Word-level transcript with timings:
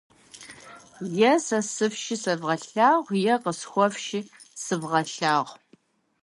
Е 1.31 1.33
сэ 1.45 1.59
сыфши 1.73 2.15
сывгъэлъагъу, 2.23 3.17
е 3.33 3.35
къысхуэфши 3.43 4.19
сывгъэлъагъу. 4.63 5.47